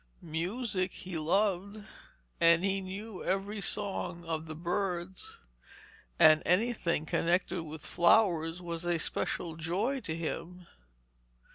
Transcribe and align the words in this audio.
Music 0.23 0.91
he 0.93 1.15
loved, 1.15 1.83
and 2.39 2.63
he 2.63 2.81
knew 2.81 3.23
every 3.23 3.61
song 3.61 4.25
of 4.25 4.47
the 4.47 4.55
birds, 4.55 5.37
and 6.17 6.41
anything 6.43 7.05
connected 7.05 7.61
with 7.61 7.85
flowers 7.85 8.63
was 8.63 8.83
a 8.83 8.97
special 8.97 9.55
joy 9.55 9.99
to 9.99 10.15
him. 10.15 10.65